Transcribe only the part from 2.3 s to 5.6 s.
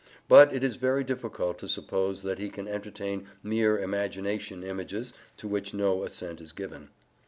he can entertain mere imagination images to